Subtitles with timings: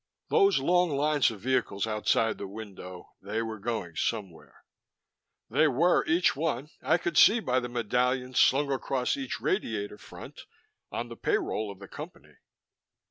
[0.29, 4.65] Those long lines of vehicles outside the window; they were going somewhere;
[5.47, 10.41] they were each one, I could see by the medallion slung across each radiator front,
[10.91, 12.33] on the payroll of the Company.